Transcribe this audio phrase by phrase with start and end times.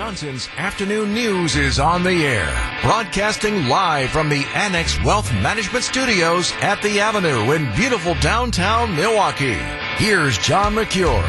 [0.00, 6.54] Wisconsin's afternoon news is on the air, broadcasting live from the Annex Wealth Management Studios
[6.62, 9.58] at the Avenue in beautiful downtown Milwaukee.
[9.96, 11.22] Here's John Mercure.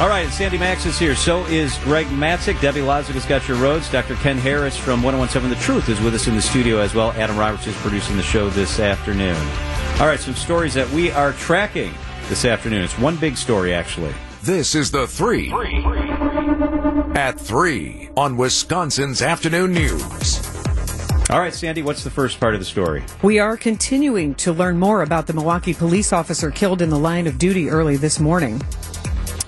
[0.00, 1.14] All right, Sandy Max is here.
[1.14, 2.58] So is Greg Matzek.
[2.62, 3.92] Debbie Lozic has got your roads.
[3.92, 4.14] Dr.
[4.14, 7.12] Ken Harris from 1017 The Truth is with us in the studio as well.
[7.12, 9.36] Adam Roberts is producing the show this afternoon.
[10.00, 11.92] All right, some stories that we are tracking
[12.30, 12.82] this afternoon.
[12.82, 14.14] It's one big story, actually.
[14.42, 15.50] This is the three
[17.16, 20.40] at three on Wisconsin's afternoon news.
[21.30, 23.02] All right, Sandy, what's the first part of the story?
[23.22, 27.26] We are continuing to learn more about the Milwaukee police officer killed in the line
[27.26, 28.60] of duty early this morning.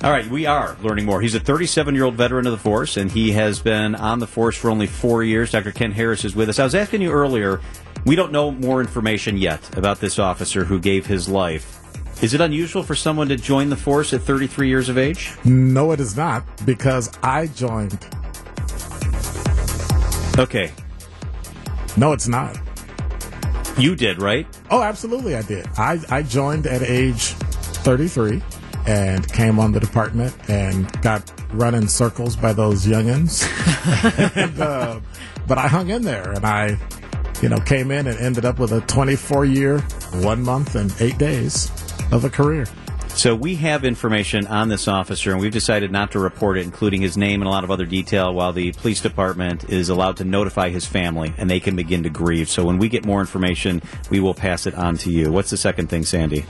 [0.03, 1.21] All right, we are learning more.
[1.21, 4.27] He's a 37 year old veteran of the force, and he has been on the
[4.27, 5.51] force for only four years.
[5.51, 5.73] Dr.
[5.73, 6.59] Ken Harris is with us.
[6.59, 7.61] I was asking you earlier,
[8.05, 11.84] we don't know more information yet about this officer who gave his life.
[12.23, 15.33] Is it unusual for someone to join the force at 33 years of age?
[15.45, 17.99] No, it is not, because I joined.
[20.39, 20.73] Okay.
[21.97, 22.59] No, it's not.
[23.77, 24.47] You did, right?
[24.71, 25.67] Oh, absolutely, I did.
[25.77, 27.35] I, I joined at age
[27.83, 28.43] 33
[28.87, 33.45] and came on the department and got run in circles by those youngins.
[34.37, 35.01] and, uh,
[35.47, 36.79] but I hung in there and I,
[37.43, 39.81] you know, came in and ended up with a 24 year,
[40.23, 41.71] one month, and eight days
[42.15, 42.67] of a career.
[43.09, 47.01] So we have information on this officer, and we've decided not to report it, including
[47.01, 50.25] his name and a lot of other detail, while the police department is allowed to
[50.25, 52.49] notify his family, and they can begin to grieve.
[52.49, 55.31] So when we get more information, we will pass it on to you.
[55.31, 56.45] What's the second thing, Sandy?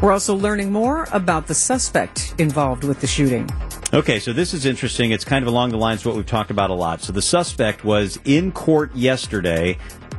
[0.00, 3.50] We're also learning more about the suspect involved with the shooting.
[3.92, 5.10] Okay, so this is interesting.
[5.10, 7.02] It's kind of along the lines of what we've talked about a lot.
[7.02, 9.76] So the suspect was in court yesterday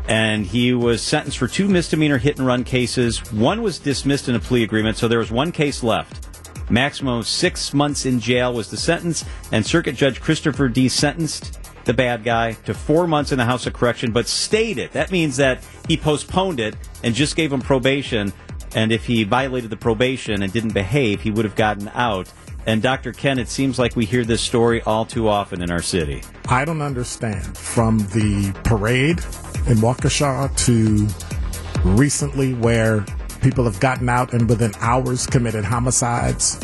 [0.09, 3.19] and he was sentenced for two misdemeanor hit and run cases.
[3.31, 6.25] One was dismissed in a plea agreement, so there was one case left.
[6.71, 11.93] Maximum six months in jail was the sentence, and Circuit Judge Christopher Dee sentenced the
[11.93, 14.91] bad guy to four months in the House of Correction, but stayed it.
[14.93, 18.33] That means that he postponed it and just gave him probation.
[18.75, 22.31] And if he violated the probation and didn't behave, he would have gotten out.
[22.65, 23.13] And Dr.
[23.13, 26.23] Ken, it seems like we hear this story all too often in our city.
[26.47, 27.57] I don't understand.
[27.57, 29.23] From the parade
[29.67, 33.05] in Waukesha to recently where
[33.41, 36.59] people have gotten out and within hours committed homicides.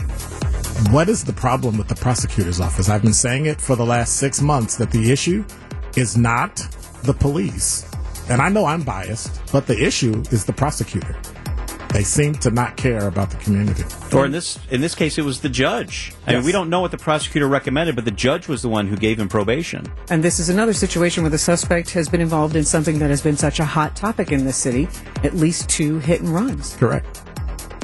[0.91, 2.89] What is the problem with the prosecutor's office?
[2.89, 5.45] I've been saying it for the last six months that the issue
[5.95, 6.57] is not
[7.03, 7.89] the police.
[8.29, 11.15] And I know I'm biased, but the issue is the prosecutor.
[11.95, 13.83] They seem to not care about the community.
[14.13, 16.11] Or in this in this case, it was the judge.
[16.27, 16.39] I Yes.
[16.39, 18.97] mean, we don't know what the prosecutor recommended, but the judge was the one who
[18.97, 19.89] gave him probation.
[20.09, 23.21] And this is another situation where the suspect has been involved in something that has
[23.21, 24.89] been such a hot topic in this city,
[25.23, 26.75] at least two hit and runs.
[26.77, 27.21] Correct.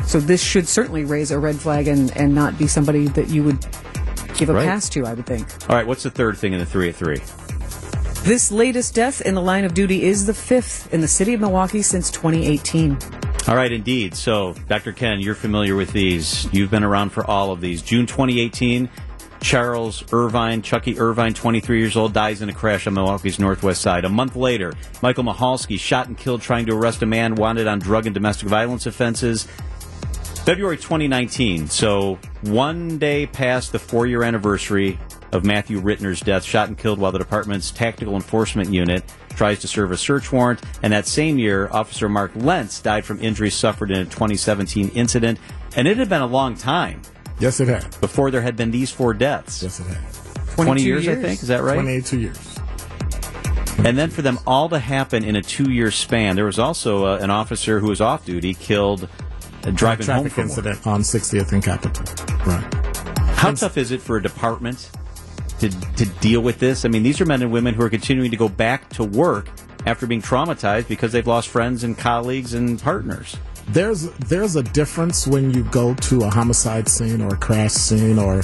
[0.06, 3.44] So this should certainly raise a red flag and, and not be somebody that you
[3.46, 3.66] would
[4.38, 4.66] give a Right.
[4.68, 5.48] pass to, I would think.
[5.70, 7.22] All right, what's the third thing in the three at three?
[8.26, 11.40] This latest death in the line of duty is the fifth in the city of
[11.40, 12.98] Milwaukee since 2018.
[13.48, 14.16] All right, indeed.
[14.16, 14.92] So, Dr.
[14.94, 16.48] Ken, you're familiar with these.
[16.54, 17.82] You've been around for all of these.
[17.82, 18.88] June 2018,
[19.42, 24.06] Charles Irvine, Chucky Irvine, 23 years old, dies in a crash on Milwaukee's northwest side.
[24.06, 27.80] A month later, Michael Michalski shot and killed trying to arrest a man wanted on
[27.80, 29.48] drug and domestic violence offenses.
[30.46, 35.00] February 2019, so one day past the four year anniversary
[35.32, 39.04] of Matthew Rittner's death, shot and killed while the department's tactical enforcement unit
[39.36, 40.62] tries to serve a search warrant.
[40.84, 45.40] And that same year, Officer Mark Lentz died from injuries suffered in a 2017 incident.
[45.76, 47.02] And it had been a long time
[47.40, 48.00] Yes, it had.
[48.02, 49.64] before there had been these four deaths.
[49.64, 49.98] Yes, it had.
[50.56, 51.42] 20 22 years, I think.
[51.42, 51.76] Is that right?
[51.76, 52.58] 22 years.
[53.84, 57.06] And then for them all to happen in a two year span, there was also
[57.06, 59.08] uh, an officer who was off duty killed
[59.64, 60.50] uh, driving home traffic from work.
[60.58, 62.04] incident on 60th and Capitol.
[62.46, 62.74] Right.
[63.36, 64.92] How tough is it for a department
[65.62, 66.86] to, to deal with this?
[66.86, 69.50] I mean, these are men and women who are continuing to go back to work
[69.86, 73.38] after being traumatized because they've lost friends and colleagues and partners.
[73.68, 78.18] There's there's a difference when you go to a homicide scene or a crash scene
[78.18, 78.42] or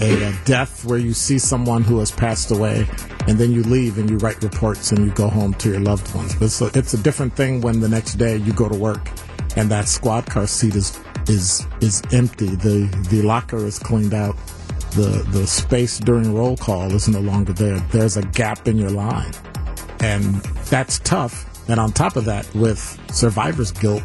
[0.00, 2.86] a, a death where you see someone who has passed away,
[3.28, 6.12] and then you leave and you write reports and you go home to your loved
[6.14, 6.34] ones.
[6.34, 9.10] But it's a, it's a different thing when the next day you go to work
[9.56, 10.98] and that squad car seat is
[11.28, 12.46] is is empty.
[12.46, 14.36] The the locker is cleaned out.
[14.94, 17.78] The the space during roll call is no longer there.
[17.90, 19.32] There's a gap in your line,
[20.00, 20.36] and
[20.70, 21.50] that's tough.
[21.68, 22.78] And on top of that, with
[23.10, 24.02] survivor's guilt,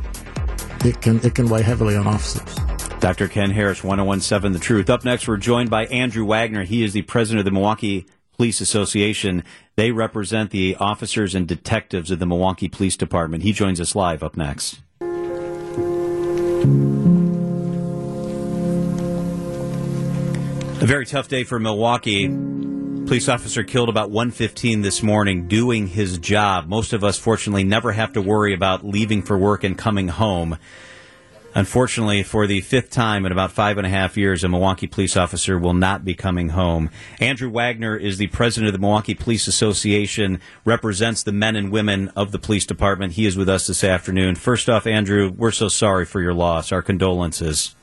[0.84, 2.56] it can it can weigh heavily on officers.
[3.00, 3.28] Dr.
[3.28, 4.90] Ken Harris, 1017 The Truth.
[4.90, 6.64] Up next, we're joined by Andrew Wagner.
[6.64, 8.06] He is the president of the Milwaukee
[8.36, 9.44] Police Association.
[9.76, 13.44] They represent the officers and detectives of the Milwaukee Police Department.
[13.44, 14.82] He joins us live up next.
[20.82, 22.30] A very tough day for Milwaukee.
[22.30, 26.70] Police officer killed about 1:15 this morning doing his job.
[26.70, 30.58] Most of us, fortunately, never have to worry about leaving for work and coming home.
[31.54, 35.18] Unfortunately, for the fifth time in about five and a half years, a Milwaukee police
[35.18, 36.90] officer will not be coming home.
[37.20, 42.10] Andrew Wagner is the president of the Milwaukee Police Association, represents the men and women
[42.16, 43.14] of the police department.
[43.14, 44.36] He is with us this afternoon.
[44.36, 46.72] First off, Andrew, we're so sorry for your loss.
[46.72, 47.76] Our condolences.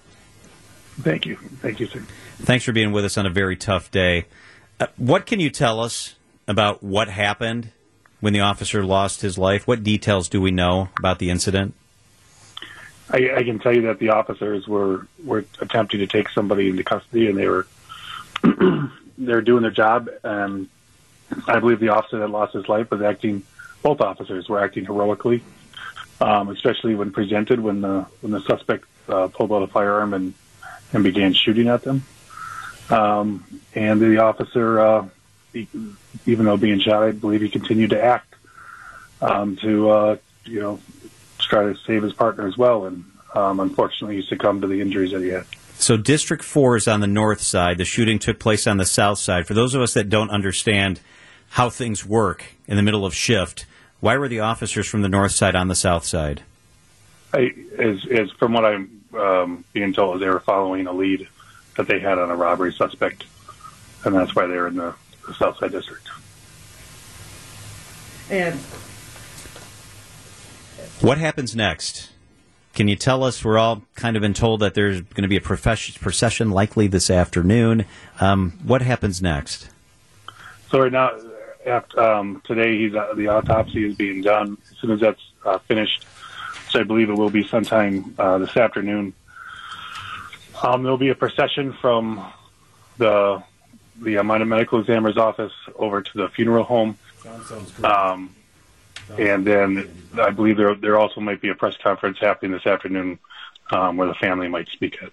[1.00, 1.36] Thank you.
[1.36, 2.00] Thank you, sir.
[2.38, 4.26] Thanks for being with us on a very tough day.
[4.80, 6.14] Uh, what can you tell us
[6.48, 7.70] about what happened
[8.20, 9.66] when the officer lost his life?
[9.66, 11.74] What details do we know about the incident?
[13.10, 16.82] I, I can tell you that the officers were were attempting to take somebody into
[16.82, 17.66] custody, and they were
[19.18, 20.10] they're doing their job.
[20.24, 20.68] And
[21.46, 23.44] I believe the officer that lost his life was acting.
[23.82, 25.42] Both officers were acting heroically,
[26.20, 30.34] um, especially when presented when the when the suspect uh, pulled out a firearm and
[30.92, 32.04] and began shooting at them.
[32.90, 33.44] Um,
[33.74, 35.08] and the officer, uh,
[35.52, 35.68] he,
[36.26, 38.34] even though being shot, I believe he continued to act
[39.20, 40.80] um, to uh, you know
[41.38, 42.86] try to save his partner as well.
[42.86, 43.04] And
[43.34, 45.46] um, unfortunately, he succumbed to the injuries that he had.
[45.78, 47.76] So, District 4 is on the north side.
[47.76, 49.46] The shooting took place on the south side.
[49.46, 51.00] For those of us that don't understand
[51.50, 53.66] how things work in the middle of shift,
[54.00, 56.42] why were the officers from the north side on the south side?
[57.34, 61.28] I, as, as from what I'm um, being told, they were following a lead
[61.76, 63.24] that they had on a robbery suspect,
[64.04, 64.94] and that's why they're in the,
[65.26, 66.08] the south side district.
[68.30, 68.58] And
[71.00, 72.10] What happens next?
[72.74, 73.44] Can you tell us?
[73.44, 77.08] We're all kind of been told that there's going to be a procession likely this
[77.10, 77.86] afternoon.
[78.20, 79.70] Um, what happens next?
[80.70, 81.12] So right now,
[81.64, 84.58] after, um, today, he's uh, the autopsy is being done.
[84.70, 86.06] As soon as that's uh, finished, so
[86.76, 89.14] I believe it will be sometime uh, this afternoon.
[90.62, 92.24] Um, there'll be a procession from
[92.98, 93.42] the
[94.00, 96.98] the uh, minor medical examiner's office over to the funeral home.
[97.82, 98.34] Um,
[99.18, 99.88] and then
[100.20, 103.18] I believe there there also might be a press conference happening this afternoon
[103.70, 105.10] um, where the family might speak at.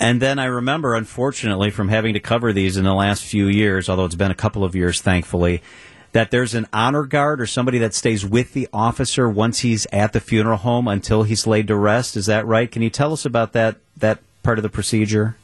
[0.00, 3.88] And then I remember, unfortunately, from having to cover these in the last few years,
[3.88, 5.62] although it's been a couple of years, thankfully,
[6.12, 10.12] that there's an honor guard or somebody that stays with the officer once he's at
[10.12, 12.16] the funeral home until he's laid to rest.
[12.16, 12.70] Is that right?
[12.70, 15.36] Can you tell us about that that part of the procedure?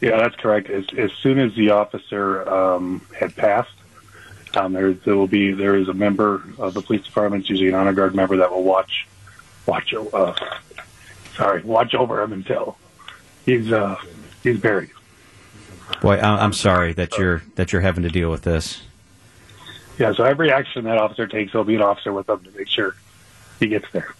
[0.00, 0.68] Yeah, that's correct.
[0.70, 3.72] As, as soon as the officer um, had passed,
[4.54, 7.74] um, there, there will be there is a member of the police department, usually an
[7.74, 9.06] honor guard member, that will watch
[9.66, 10.34] watch uh,
[11.34, 12.78] sorry watch over him until
[13.44, 13.96] he's uh,
[14.42, 14.90] he's buried.
[16.00, 18.82] Boy, I'm sorry that you're that you're having to deal with this.
[19.98, 22.68] Yeah, so every action that officer takes, there'll be an officer with them to make
[22.68, 22.94] sure
[23.58, 24.14] he gets there.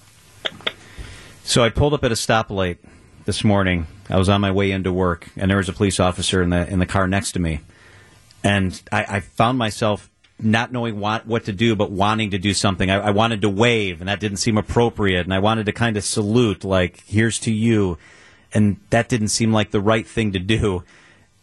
[1.45, 2.79] So I pulled up at a stoplight
[3.25, 3.87] this morning.
[4.09, 6.69] I was on my way into work, and there was a police officer in the
[6.69, 7.61] in the car next to me,
[8.43, 10.09] and I, I found myself
[10.39, 12.91] not knowing what what to do, but wanting to do something.
[12.91, 15.97] I, I wanted to wave, and that didn't seem appropriate, and I wanted to kind
[15.97, 17.99] of salute, like "Here's to you,"
[18.53, 20.85] and that didn't seem like the right thing to do.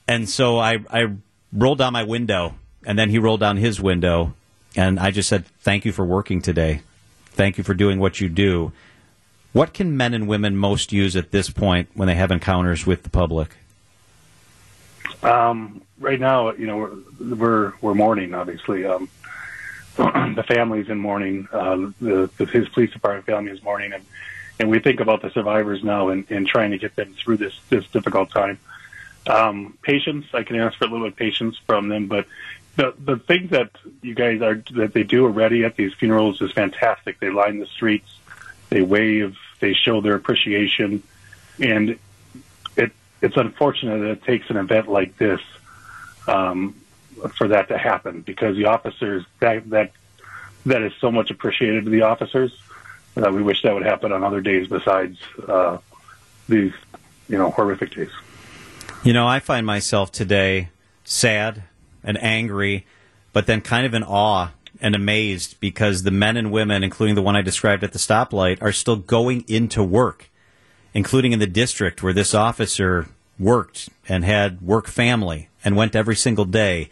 [0.08, 1.08] And so I I
[1.52, 4.34] rolled down my window, and then he rolled down his window,
[4.76, 6.82] and I just said, "Thank you for working today.
[7.32, 8.72] Thank you for doing what you do."
[9.54, 13.04] What can men and women most use at this point when they have encounters with
[13.04, 13.52] the public?
[15.22, 18.34] Um, right now, you know, we're we're, we're mourning.
[18.34, 19.10] Obviously, um,
[19.98, 21.48] the family's in mourning.
[21.52, 24.04] Uh, the, the his police department family is mourning, and
[24.60, 27.54] and we think about the survivors now and, and trying to get them through this
[27.70, 28.60] this difficult time.
[29.28, 32.28] Um, patience, I can ask for a little bit of patience from them, but
[32.76, 36.52] the the things that you guys are that they do already at these funerals is
[36.52, 37.20] fantastic.
[37.20, 38.18] They line the streets,
[38.70, 41.04] they wave, they show their appreciation,
[41.60, 42.00] and
[42.76, 45.42] it it's unfortunate that it takes an event like this
[46.28, 46.76] um,
[47.38, 49.92] for that to happen because the officers that that
[50.66, 52.58] that is so much appreciated to the officers
[53.16, 55.78] that we wish that would happen on other days besides uh,
[56.50, 56.74] these
[57.30, 58.12] you know horrific days.
[59.04, 60.70] You know, I find myself today
[61.04, 61.64] sad
[62.04, 62.86] and angry,
[63.32, 67.22] but then kind of in awe and amazed because the men and women, including the
[67.22, 70.30] one I described at the stoplight, are still going into work,
[70.94, 73.08] including in the district where this officer
[73.40, 76.90] worked and had work family and went every single day.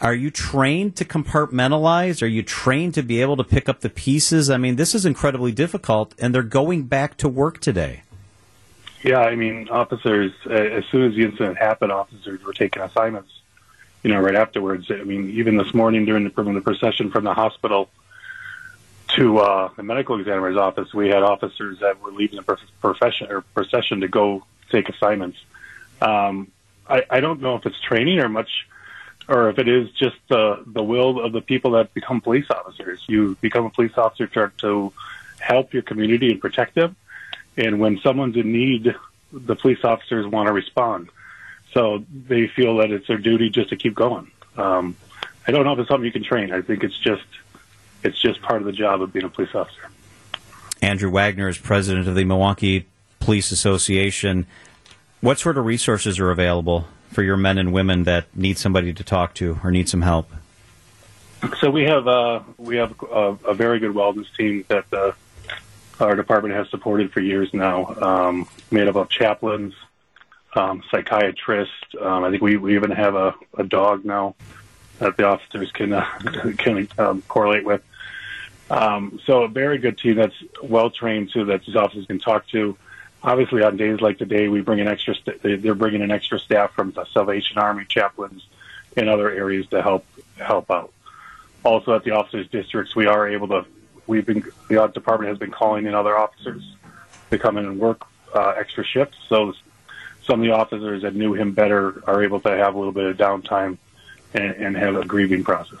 [0.00, 2.22] Are you trained to compartmentalize?
[2.22, 4.48] Are you trained to be able to pick up the pieces?
[4.48, 8.02] I mean, this is incredibly difficult, and they're going back to work today.
[9.02, 13.30] Yeah, I mean, officers, as soon as the incident happened, officers were taking assignments,
[14.02, 14.90] you know, right afterwards.
[14.90, 17.88] I mean, even this morning during the, from the procession from the hospital
[19.16, 23.40] to uh, the medical examiner's office, we had officers that were leaving the profession or
[23.40, 25.38] procession to go take assignments.
[26.00, 26.52] Um,
[26.88, 28.66] I, I don't know if it's training or much
[29.28, 33.04] or if it is just the the will of the people that become police officers.
[33.08, 34.92] You become a police officer to, to
[35.38, 36.96] help your community and protect them.
[37.56, 38.94] And when someone's in need,
[39.32, 41.10] the police officers want to respond.
[41.72, 44.30] So they feel that it's their duty just to keep going.
[44.56, 44.96] Um,
[45.46, 46.52] I don't know if it's something you can train.
[46.52, 47.24] I think it's just
[48.02, 49.90] it's just part of the job of being a police officer.
[50.80, 52.86] Andrew Wagner is president of the Milwaukee
[53.20, 54.46] Police Association.
[55.20, 59.02] What sort of resources are available for your men and women that need somebody to
[59.02, 60.30] talk to or need some help?
[61.60, 65.12] So we have uh, we have a, a, very good wellness team that uh,
[66.00, 69.74] our department has supported for years now, um, made up of chaplains,
[70.58, 71.94] um, psychiatrists.
[72.00, 74.34] Um, I think we, we even have a, a dog now
[74.98, 76.04] that the officers can uh,
[76.58, 77.82] can um, correlate with.
[78.70, 82.46] Um, so a very good team that's well trained too that these officers can talk
[82.48, 82.76] to.
[83.22, 85.14] Obviously, on days like today, we bring in extra.
[85.14, 88.46] St- they're bringing in extra staff from the Salvation Army chaplains
[88.96, 90.04] in other areas to help
[90.36, 90.92] help out.
[91.64, 93.64] Also, at the officers' districts, we are able to.
[94.06, 96.62] We've been the department has been calling in other officers
[97.30, 99.18] to come in and work uh, extra shifts.
[99.28, 99.52] So
[100.28, 103.06] some of the officers that knew him better are able to have a little bit
[103.06, 103.78] of downtime
[104.34, 105.80] and, and have a grieving process.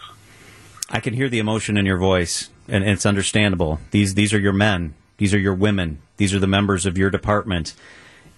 [0.90, 3.78] I can hear the emotion in your voice, and it's understandable.
[3.90, 4.94] These these are your men.
[5.18, 5.98] These are your women.
[6.16, 7.74] These are the members of your department.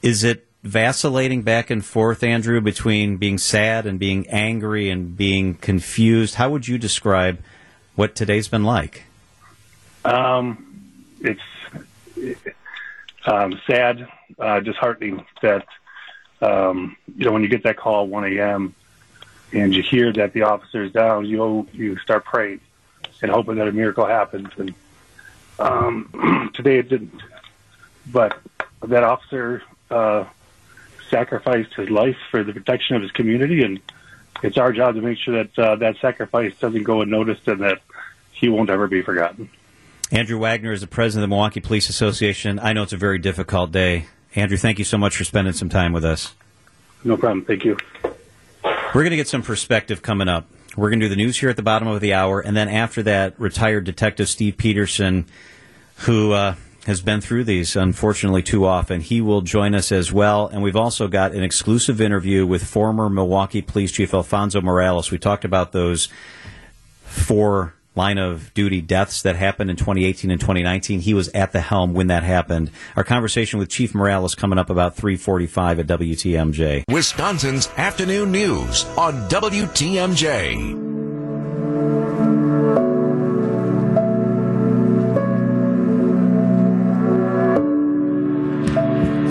[0.02, 5.54] Is it vacillating back and forth, Andrew, between being sad and being angry and being
[5.54, 6.34] confused?
[6.34, 7.38] How would you describe
[7.94, 9.04] what today's been like?
[10.04, 11.40] Um, it's
[13.26, 15.66] um, sad, uh, disheartening that
[16.40, 18.74] um, you know when you get that call at 1 a.m.
[19.52, 22.60] and you hear that the officer is down, you you start praying
[23.22, 24.48] and hoping that a miracle happens.
[24.56, 24.74] And
[25.58, 27.20] um, today it didn't,
[28.06, 28.38] but
[28.82, 30.24] that officer uh,
[31.10, 33.80] sacrificed his life for the protection of his community, and
[34.42, 37.82] it's our job to make sure that uh, that sacrifice doesn't go unnoticed and that
[38.32, 39.50] he won't ever be forgotten.
[40.12, 42.58] Andrew Wagner is the president of the Milwaukee Police Association.
[42.58, 44.06] I know it's a very difficult day.
[44.34, 46.34] Andrew, thank you so much for spending some time with us.
[47.02, 47.44] No problem.
[47.44, 47.76] Thank you.
[48.62, 50.46] We're going to get some perspective coming up.
[50.76, 52.68] We're going to do the news here at the bottom of the hour, and then
[52.68, 55.26] after that, retired Detective Steve Pedersen,
[55.98, 56.54] who uh,
[56.86, 59.00] has been through these unfortunately too often.
[59.00, 63.10] He will join us as well, and we've also got an exclusive interview with former
[63.10, 65.10] Milwaukee Police Chief Alfonso Morales.
[65.10, 66.08] We talked about those
[67.02, 71.00] four line of duty deaths that happened in 2018 and 2019.
[71.00, 72.70] He was at the helm when that happened.
[72.96, 76.84] Our conversation with Chief Morales coming up about 345 at WTMJ.
[76.88, 80.90] Wisconsin's afternoon news on WTMJ.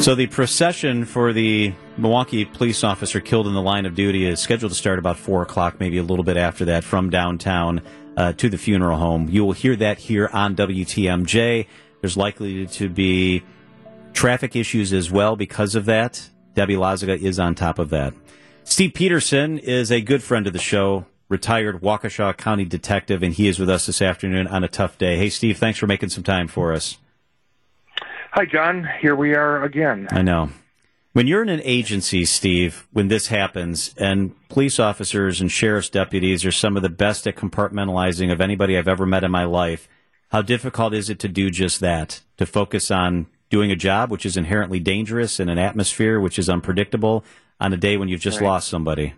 [0.01, 4.39] So the procession for the Milwaukee police officer killed in the line of duty is
[4.39, 7.81] scheduled to start about four o'clock, maybe a little bit after that, from downtown
[8.19, 9.29] uh, to the funeral home.
[9.29, 11.65] You will hear that here on WTMJ.
[12.01, 13.43] There's likely to be
[14.11, 16.29] traffic issues as well because of that.
[16.53, 18.13] Debbie Lazaga is on top of that.
[18.65, 23.47] Steve Pedersen is a good friend of the show, retired Waukesha County detective, and he
[23.47, 25.15] is with us this afternoon on a tough day.
[25.15, 26.97] Hey, Steve, thanks for making some time for us.
[28.31, 28.85] Hi, John.
[29.01, 30.09] Here we are again.
[30.11, 30.49] I know.
[31.13, 36.45] When you're in an agency, Steve, when this happens, and police officers and sheriff's deputies
[36.45, 39.89] are some of the best at compartmentalizing of anybody I've ever met in my life,
[40.31, 42.21] how difficult is it to do just that?
[42.37, 46.47] To focus on doing a job which is inherently dangerous in an atmosphere which is
[46.47, 47.25] unpredictable
[47.59, 48.47] on a day when you've just right.
[48.47, 49.13] lost somebody?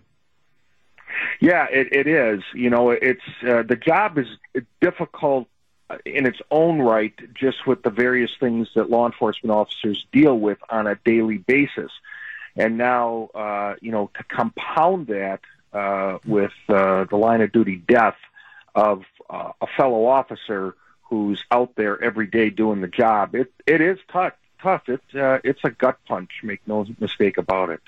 [1.41, 2.41] Yeah, it, it is.
[2.53, 4.27] You know, it's uh, the job is
[4.79, 5.47] difficult
[6.05, 10.57] in its own right just with the various things that law enforcement officers deal with
[10.69, 11.91] on a daily basis.
[12.55, 15.39] And now, uh, you know, to compound that
[15.73, 18.17] uh, with uh, the line of duty death
[18.75, 23.81] of uh, a fellow officer who's out there every day doing the job, it it
[23.81, 24.33] is tough.
[24.61, 24.83] Tough.
[24.87, 26.29] It's uh, it's a gut punch.
[26.43, 27.81] Make no mistake about it.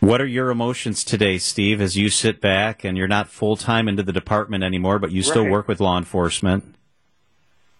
[0.00, 3.88] What are your emotions today, Steve, as you sit back and you're not full time
[3.88, 5.50] into the department anymore, but you still right.
[5.50, 6.74] work with law enforcement?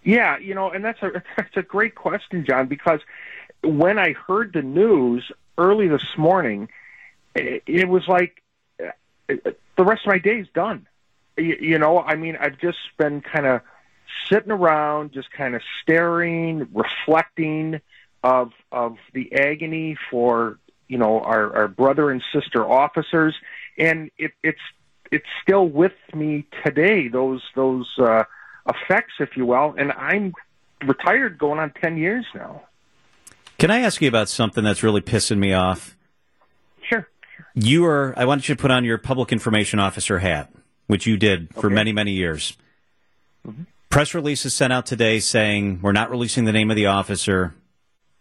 [0.07, 3.01] Yeah, you know, and that's a that's a great question, John, because
[3.63, 6.69] when I heard the news early this morning,
[7.35, 8.43] it, was like
[8.81, 8.91] uh,
[9.29, 10.87] the rest of my day is done.
[11.37, 13.63] You, you know, I mean, I've just been kind of
[14.31, 17.81] sitting around, just kind of staring, reflecting
[18.23, 23.35] of of the agony for you know our, our brother and sister officers,
[23.77, 24.61] and it, it's
[25.11, 27.09] it's still with me today.
[27.09, 28.23] Those those uh,
[28.69, 29.75] effects, if you will.
[29.79, 30.35] And I'm
[30.87, 32.63] retired going on 10 years now.
[33.59, 35.97] Can I ask you about something that's really pissing me off?
[36.89, 37.09] Sure.
[37.55, 38.13] You are.
[38.17, 40.53] I want you to put on your public information officer hat,
[40.87, 41.75] which you did for Okay.
[41.75, 42.57] many, many years.
[43.47, 43.63] Mm-hmm.
[43.89, 47.55] Press release is sent out today saying we're not releasing the name of the officer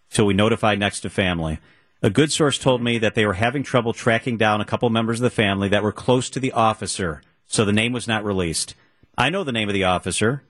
[0.10, 1.60] till we notify next to family.
[2.02, 5.20] A good source told me that they were having trouble tracking down a couple members
[5.20, 8.76] of the family that were close to the officer, so the name was not released.
[9.18, 10.44] I know the name of the officer.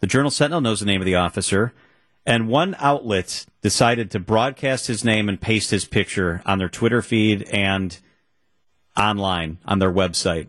[0.00, 1.72] The Journal Sentinel knows the name of the officer.
[2.26, 7.00] And one outlet decided to broadcast his name and paste his picture on their Twitter
[7.02, 7.98] feed and
[8.96, 10.48] online on their website.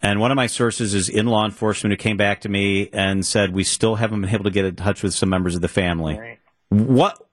[0.00, 3.24] And one of my sources is in law enforcement who came back to me and
[3.24, 5.68] said, We still haven't been able to get in touch with some members of the
[5.68, 6.18] family.
[6.18, 6.38] Right.
[6.70, 7.24] What?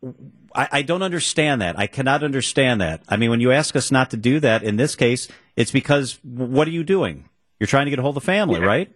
[0.53, 1.77] I, I don't understand that.
[1.79, 3.01] I cannot understand that.
[3.07, 6.19] I mean, when you ask us not to do that in this case, it's because
[6.23, 7.29] what are you doing?
[7.59, 8.65] You're trying to get a hold of the family, Yeah.
[8.65, 8.91] right?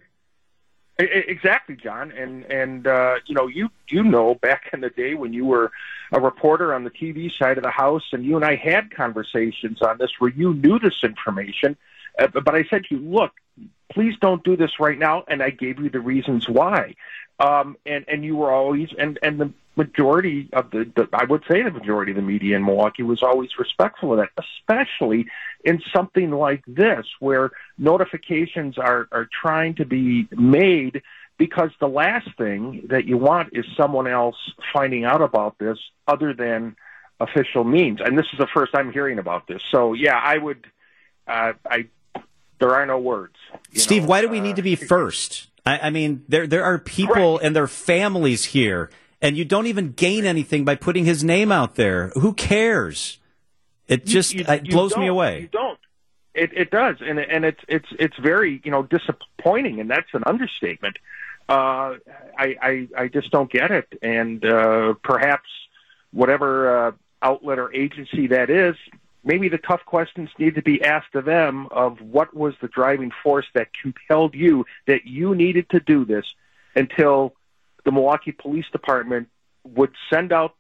[1.00, 5.34] Exactly, John, and and uh, you know you you know back in the day when
[5.34, 5.72] you were
[6.12, 9.82] a reporter on the TV side of the house, and you and I had conversations
[9.82, 11.78] on this where you knew this information,
[12.20, 13.32] uh, but I said to you, look,
[13.92, 16.94] please don't do this right now, and I gave you the reasons why,
[17.40, 21.44] um, and and you were always and and the majority of the, the I would
[21.50, 25.28] say the majority of the media in Milwaukee was always respectful of that, especially
[25.64, 31.02] in something like this where notifications are are trying to be made
[31.38, 34.38] because the last thing that you want is someone else
[34.72, 35.78] finding out about this
[36.08, 36.76] other than
[37.20, 38.00] official means.
[38.04, 39.62] And this is the first I'm hearing about this.
[39.72, 40.68] So yeah I would
[41.28, 41.88] uh, I
[42.60, 43.36] there are no words
[43.74, 45.48] Steve, know, why do we uh, need to be first?
[45.66, 48.90] I, I mean, there there are people and their families here,
[49.24, 52.10] and you don't even gain anything by putting his name out there.
[52.10, 53.20] Who cares?
[53.88, 55.42] It just You- it blows me away.
[55.42, 55.80] You don't.
[56.36, 60.24] It it does, and and it's it's it's very you know disappointing, and that's an
[60.26, 60.98] understatement.
[61.48, 61.96] Uh,
[62.38, 65.50] I I I just don't get it, and uh, perhaps
[66.12, 68.76] whatever uh, outlet or agency that is,
[69.24, 73.12] maybe the tough questions need to be asked of them of what was the driving
[73.24, 76.26] force that compelled you that you needed to do this
[76.76, 77.36] until
[77.86, 79.30] the Milwaukee Police Department
[79.64, 80.56] would send out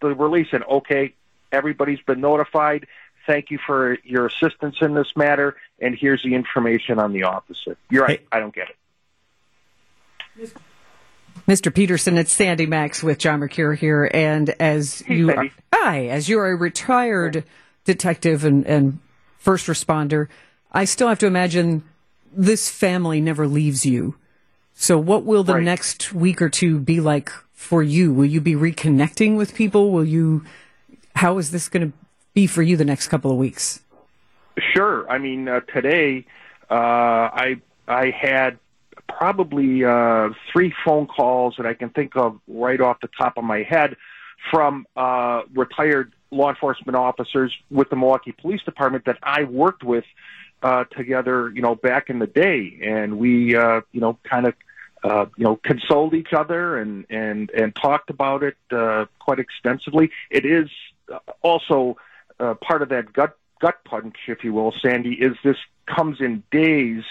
[0.00, 1.14] the release and okay,
[1.52, 2.86] everybody's been notified.
[3.26, 7.76] Thank you for your assistance in this matter, and here's the information on the officer.
[7.90, 8.20] You're right.
[8.20, 8.26] Hey.
[8.32, 10.54] I don't get it.
[11.46, 11.74] Mr.
[11.74, 16.28] Pedersen, it's Sandy Max with John Mercure here, and as Hey, you are, hi, as
[16.28, 17.44] you are a retired
[17.84, 18.98] detective and, and
[19.38, 20.28] first responder,
[20.72, 21.84] I still have to imagine
[22.32, 24.16] this family never leaves you.
[24.80, 25.64] So, what will the Right.
[25.64, 28.12] next week or two be like for you?
[28.12, 29.90] Will you be reconnecting with people?
[29.90, 30.44] Will you?
[31.16, 31.98] How is this going to
[32.32, 33.80] be for you the next couple of weeks?
[34.72, 35.04] Sure.
[35.10, 36.26] I mean, uh, today
[36.70, 37.56] uh, I
[37.88, 38.60] I had
[39.08, 43.42] probably uh, three phone calls that I can think of right off the top of
[43.42, 43.96] my head
[44.48, 50.04] from uh, retired law enforcement officers with the Milwaukee Police Department that I worked with
[50.62, 54.54] uh, together, you know, back in the day, and we, uh, you know, kind of.
[55.04, 60.10] Uh, you know, consoled each other and and and talked about it uh, quite extensively.
[60.30, 60.68] It is
[61.12, 61.96] uh, also
[62.40, 65.56] uh, part of that gut gut punch, if you will, Sandy, is this
[65.86, 67.04] comes in days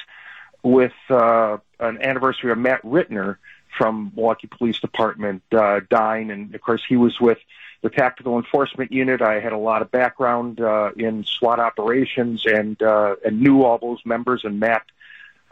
[0.64, 3.38] with uh, an anniversary of Matt Rittner
[3.78, 7.38] from Milwaukee Police Department uh, dying, and of course he was with
[7.82, 9.22] the Tactical Enforcement Unit.
[9.22, 13.78] I had a lot of background uh, in SWAT operations and uh, and knew all
[13.78, 14.84] those members and Matt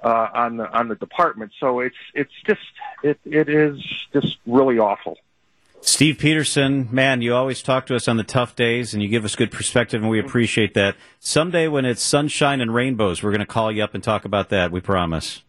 [0.04, 1.52] uh, on the on the department.
[1.60, 2.62] So it's it's just
[3.04, 3.80] it it is
[4.14, 5.18] just really awful.
[5.82, 9.24] Steve Pedersen, man, you always talk to us on the tough days and you give
[9.24, 10.96] us good perspective, and we appreciate that.
[11.20, 14.50] Someday when it's sunshine and rainbows, we're going to call you up and talk about
[14.50, 14.72] that.
[14.72, 15.44] We promise.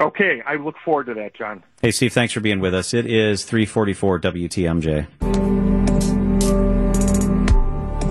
[0.00, 1.64] Okay, I look forward to that, John.
[1.82, 2.94] Hey, Steve, thanks for being with us.
[2.94, 5.69] It is 344 WTMJ.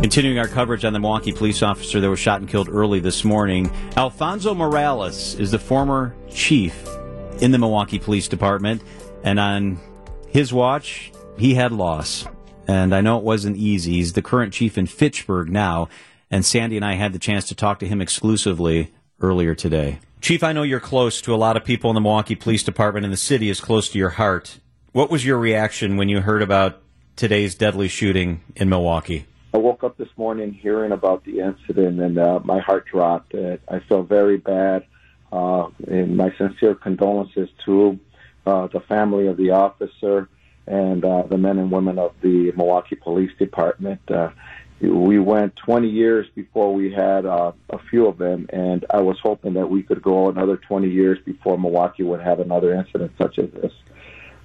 [0.01, 3.25] Continuing our coverage on the Milwaukee police officer that was shot and killed early this
[3.25, 6.87] morning, Alfonso Morales is the former chief
[7.41, 8.81] in the Milwaukee Police Department,
[9.25, 9.77] and on
[10.29, 12.25] his watch, he had loss.
[12.65, 13.95] And I know it wasn't easy.
[13.95, 15.89] He's the current chief in Fitchburg now,
[16.31, 19.99] and Sandy and I had the chance to talk to him exclusively earlier today.
[20.21, 23.03] Chief, I know you're close to a lot of people in the Milwaukee Police Department,
[23.03, 24.59] and the city is close to your heart.
[24.93, 26.81] What was your reaction when you heard about
[27.17, 29.25] today's deadly shooting in Milwaukee?
[29.53, 33.33] I woke up this morning hearing about the incident, and uh, my heart dropped.
[33.33, 34.85] Uh, I felt very bad,
[35.31, 37.99] uh, and my sincere condolences to
[38.45, 40.29] uh, the family of the officer
[40.67, 43.99] and uh, the men and women of the Milwaukee Police Department.
[44.09, 44.29] Uh,
[44.81, 49.17] we went 20 years before we had uh, a few of them, and I was
[49.19, 53.39] hoping that we could go another 20 years before Milwaukee would have another incident such
[53.39, 53.73] as this.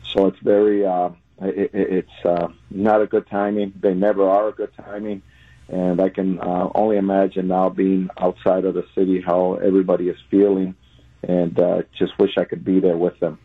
[0.03, 1.11] So it's very, uh,
[1.45, 3.73] it, it- it's uh, not a good timing.
[3.81, 5.23] They never are a good timing,
[5.69, 10.17] And I can uh, only imagine now being outside of the city how everybody is
[10.31, 10.75] feeling,
[11.23, 13.39] and uh, just wish I could be there with them.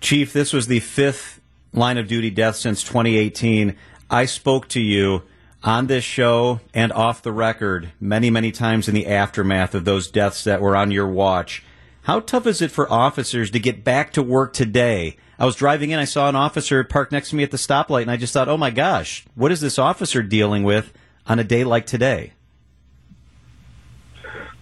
[0.00, 1.40] Chief, this was the fifth
[1.72, 3.76] line of duty death since 2018.
[4.10, 5.22] I spoke to you
[5.62, 10.10] on this show and off the record many, many times in the aftermath of those
[10.10, 11.62] deaths that were on your watch.
[12.02, 15.16] How tough is it for officers to get back to work today?
[15.38, 18.02] I was driving in, I saw an officer parked next to me at the stoplight,
[18.02, 20.92] and I just thought, oh my gosh, what is this officer dealing with
[21.28, 22.32] on a day like today?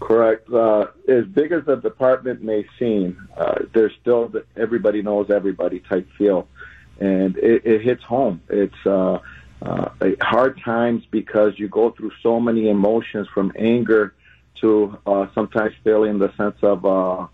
[0.00, 0.50] Correct.
[0.52, 5.80] Uh, as big as the department may seem, uh, there's still the everybody knows everybody
[5.80, 6.46] type feel,
[6.98, 8.42] and it, it hits home.
[8.50, 9.20] It's uh,
[9.62, 9.88] uh,
[10.20, 14.14] hard times because you go through so many emotions from anger
[14.60, 17.26] to uh, sometimes feeling the sense of uh,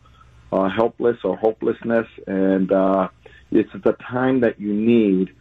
[0.53, 3.09] uh, helpless or hopelessness, and uh,
[3.51, 5.35] it's the time that you need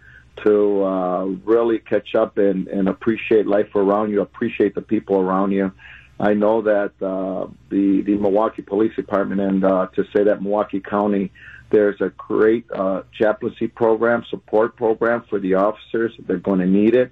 [0.44, 5.52] to uh, really catch up and, and appreciate life around you, appreciate the people around
[5.52, 5.72] you.
[6.20, 10.80] I know that uh, the the Milwaukee Police Department and uh, to say that Milwaukee
[10.80, 11.32] County,
[11.72, 16.14] there's a great uh, chaplaincy program, support program for the officers.
[16.26, 17.12] They're going to need it.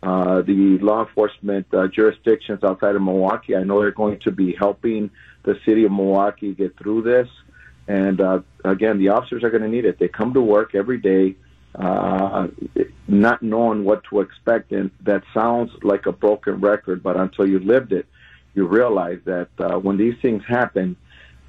[0.00, 4.54] Uh, the law enforcement uh, jurisdictions outside of Milwaukee, I know they're going to be
[4.54, 5.10] helping
[5.42, 7.28] the city of Milwaukee get through this.
[7.88, 9.98] And uh, again, the officers are going to need it.
[9.98, 11.34] They come to work every day,
[11.74, 12.48] uh,
[13.08, 17.02] not knowing what to expect, and that sounds like a broken record.
[17.02, 18.06] But until you lived it,
[18.54, 20.96] you realize that uh, when these things happen,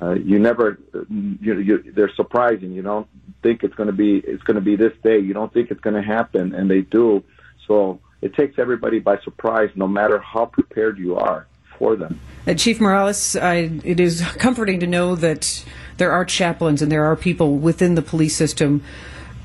[0.02, 2.72] uh, you never, you, you, they're surprising.
[2.72, 3.08] You don't
[3.44, 5.20] think it's going to be, it's going to be this day.
[5.20, 7.24] You don't think it's going to happen, and they do.
[7.68, 12.20] So it takes everybody by surprise, no matter how prepared you are for them.
[12.46, 15.64] Uh, Chief Morales, I, it is comforting to know that
[15.98, 18.84] there are chaplains and there are people within the police system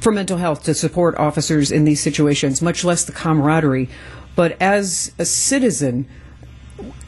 [0.00, 3.88] for mental health to support officers in these situations, much less the camaraderie.
[4.36, 6.06] But as a citizen,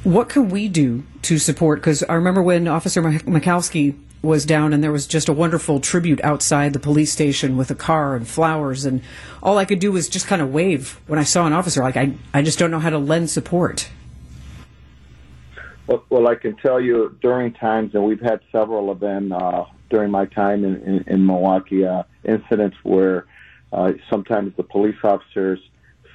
[0.05, 1.81] what can we do to support?
[1.81, 6.21] Because I remember when Officer Michalski was down and there was just a wonderful tribute
[6.25, 9.03] outside the police station with a car and flowers and
[9.43, 11.97] all I could do was just kind of wave when I saw an officer like
[11.97, 13.89] I I just don't know how to lend support.
[15.87, 19.65] Well, well I can tell you during times and we've had several of them uh,
[19.91, 23.27] during my time in, in, in Milwaukee uh, incidents where
[23.73, 25.61] uh, sometimes the police officers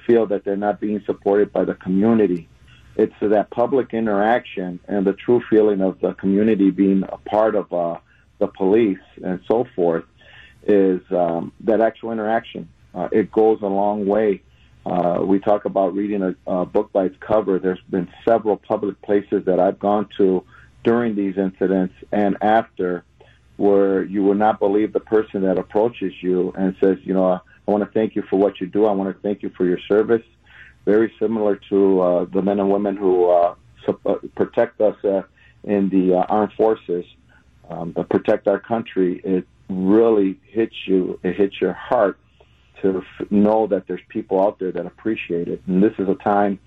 [0.06, 2.48] feel that they're not being supported by the community
[2.96, 7.72] it's that public interaction and the true feeling of the community being a part of
[7.72, 7.98] uh,
[8.38, 10.04] the police and so forth
[10.66, 12.68] is um, that actual interaction.
[12.94, 14.42] Uh, it goes a long way.
[14.84, 17.58] Uh, we talk about reading a, a book by its cover.
[17.58, 20.44] There's been several public places that I've gone to
[20.84, 23.04] during these incidents and after
[23.56, 27.70] where you will not believe the person that approaches you and says, you know, I
[27.70, 28.86] want to thank you for what you do.
[28.86, 30.22] I want to thank you for your service
[30.84, 33.54] very similar to uh, the men and women who uh,
[33.88, 35.22] uh protect us uh,
[35.64, 37.04] in the uh, armed forces,
[37.70, 39.20] um, protect our country.
[39.24, 41.18] It really hits you.
[41.22, 42.18] It hits your heart
[42.82, 45.62] to f- know that there's people out there that appreciate it.
[45.66, 46.58] And this is a time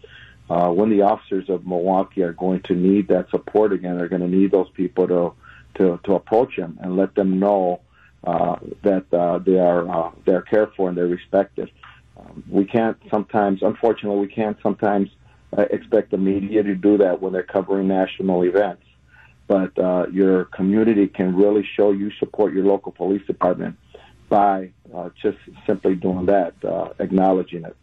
[0.50, 3.98] uh, when the officers of Milwaukee are going to need that support again.
[3.98, 5.34] They're going to need those people to
[5.76, 7.82] to, to approach them and let them know
[8.24, 9.06] that
[9.46, 11.70] they are uh, they're cared for and they're respected.
[12.18, 15.10] Um, we can't sometimes, unfortunately, we can't sometimes
[15.58, 18.84] uh, expect the media to do that when they're covering national events.
[19.48, 23.78] But uh, your community can really show you support your local police department
[24.28, 27.76] by uh, just simply doing that, uh, acknowledging it.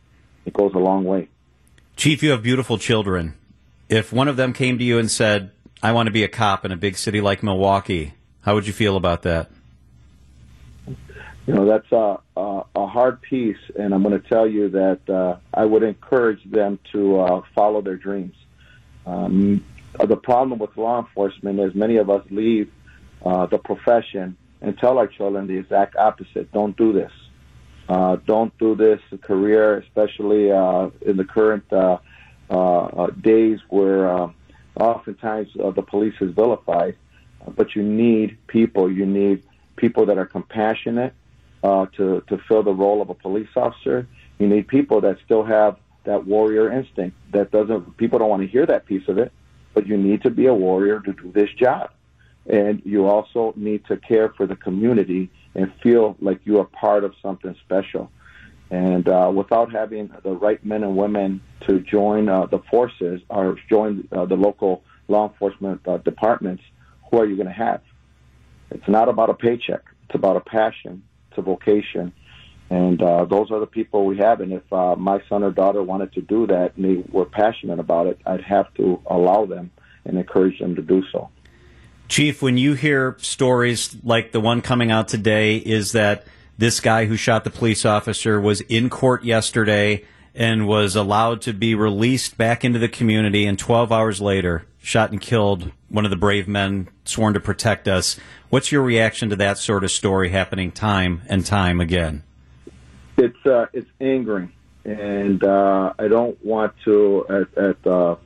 [0.44, 1.28] It goes a long way.
[1.96, 3.34] Chief, you have beautiful children.
[3.88, 6.64] If one of them came to you and said, I want to be a cop
[6.64, 9.50] in a big city like Milwaukee, how would you feel about that?
[11.46, 15.10] You know that's a, a, a hard piece, and I'm going to tell you that
[15.10, 18.36] uh, I would encourage them to uh, follow their dreams.
[19.06, 19.64] Um,
[19.98, 22.72] the problem with law enforcement is many of us leave
[23.24, 27.12] uh, the profession and tell our children the exact opposite: don't do this.
[27.88, 31.98] Uh, don't do this career, especially uh, in the current uh,
[32.48, 34.30] uh, uh days where uh,
[34.78, 36.96] oftentimes uh, the police is vilified.
[37.56, 38.90] But you need people.
[38.90, 39.42] You need
[39.74, 41.12] people that are compassionate
[41.62, 44.06] uh, to to fill the role of a police officer.
[44.38, 47.16] You need people that still have that warrior instinct.
[47.32, 49.32] That doesn't people don't want to hear that piece of it,
[49.74, 51.90] but you need to be a warrior to do this job,
[52.46, 57.04] and you also need to care for the community and feel like you are part
[57.04, 58.10] of something special.
[58.70, 63.58] And uh, without having the right men and women to join uh, the forces or
[63.68, 66.62] join uh, the local law enforcement uh, departments,
[67.10, 67.82] who are you going to have?
[68.70, 69.82] It's not about a paycheck.
[70.04, 71.02] It's about a passion
[71.34, 72.12] to vocation.
[72.70, 74.40] And uh, those are the people we have.
[74.40, 77.78] And if uh, my son or daughter wanted to do that and they were passionate
[77.78, 79.70] about it, I'd have to allow them
[80.04, 81.28] and encourage them to do so.
[82.08, 86.26] Chief, when you hear stories like the one coming out today, is that
[86.58, 91.52] this guy who shot the police officer was in court yesterday and was allowed to
[91.52, 96.10] be released back into the community, and 12 hours later, shot and killed one of
[96.10, 98.18] the brave men sworn to protect us.
[98.50, 102.22] What's your reaction to that sort of story happening time and time again?
[103.18, 104.52] It's uh, it's angering,
[104.84, 108.16] and uh, I don't want to at, at, uh,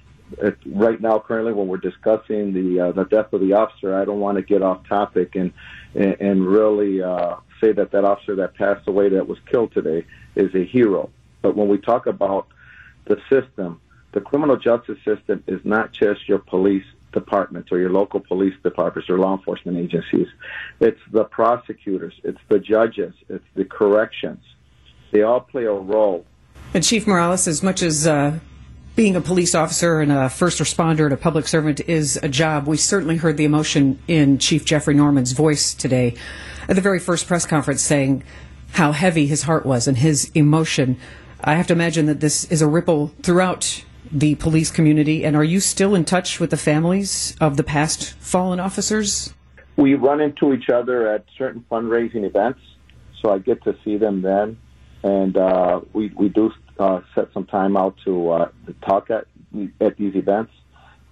[0.43, 3.97] at right now currently when we're discussing the uh, the death of the officer.
[3.97, 5.53] I don't want to get off topic and
[5.97, 10.07] and, and really uh, say that that officer that passed away that was killed today
[10.37, 11.11] is a hero.
[11.47, 12.49] But when we talk about
[13.05, 13.81] the system,
[14.11, 19.09] the criminal justice system is not just your police departments or your local police departments
[19.09, 20.27] or law enforcement agencies.
[20.81, 24.43] It's the prosecutors, it's the judges, it's the corrections.
[25.13, 26.27] They all play a role.
[26.75, 28.41] And Chief Morales, as much as uh,
[28.97, 32.67] being a police officer and a first responder and a public servant is a job,
[32.67, 36.17] we certainly heard the emotion in Chief Jeffrey Norman's voice today
[36.69, 38.25] at the very first press conference saying
[38.73, 40.99] how heavy his heart was and his emotion.
[41.41, 45.25] I have to imagine that this is a ripple throughout the police community.
[45.25, 49.35] And are you still in touch with the families of the past fallen officers?
[49.77, 52.61] We run into each other at certain fundraising events,
[53.21, 54.59] so I get to see them then.
[55.03, 59.27] And uh, we, we do uh, set some time out to, uh, to talk at,
[59.81, 60.53] at these events.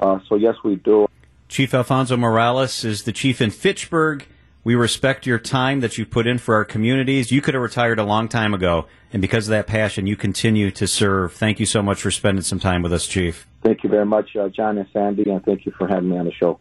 [0.00, 1.06] Uh, so, yes, we do.
[1.48, 4.26] Chief Alfonso Morales is the chief in Fitchburg.
[4.64, 7.30] We respect your time that you put in for our communities.
[7.30, 10.70] You could have retired a long time ago, and because of that passion, you continue
[10.70, 11.34] to serve.
[11.34, 13.46] Thank you so much for spending some time with us, Chief.
[13.62, 16.24] Thank you very much, uh, John and Sandy, and thank you for having me on
[16.24, 16.58] the show.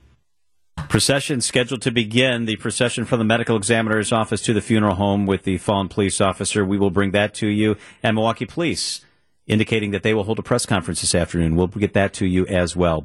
[0.89, 2.44] Procession scheduled to begin.
[2.44, 6.20] The procession from the medical examiner's office to the funeral home with the fallen police
[6.20, 6.66] officer.
[6.66, 7.78] We will bring that to you.
[8.04, 9.06] And Milwaukee Police
[9.48, 11.56] indicating that they will hold a press conference this afternoon.
[11.56, 13.02] We'll get that to you as well.